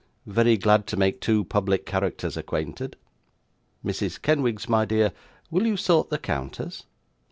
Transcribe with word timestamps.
Very 0.25 0.57
glad 0.57 0.87
to 0.87 0.97
make 0.97 1.21
two 1.21 1.43
public 1.43 1.85
characters 1.85 2.35
acquainted! 2.35 2.95
Mrs. 3.85 4.19
Kenwigs, 4.19 4.67
my 4.67 4.83
dear, 4.83 5.11
will 5.51 5.67
you 5.67 5.77
sort 5.77 6.09
the 6.09 6.17
counters? 6.17 6.85